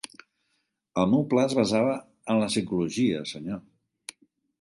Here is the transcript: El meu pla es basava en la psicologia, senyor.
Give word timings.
El 1.01 1.09
meu 1.11 1.25
pla 1.33 1.43
es 1.49 1.53
basava 1.59 1.91
en 2.35 2.41
la 2.45 2.47
psicologia, 2.53 3.21
senyor. 3.33 3.61